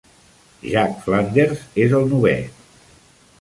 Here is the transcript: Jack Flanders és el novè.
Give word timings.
Jack 0.69 0.97
Flanders 1.03 1.61
és 1.85 1.95
el 2.01 2.09
novè. 2.15 2.35